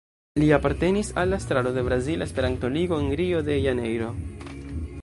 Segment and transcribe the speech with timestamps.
[0.43, 4.11] Li apartenis al la estraro de Brazila Esperanto-Ligo, en Rio de Janeiro.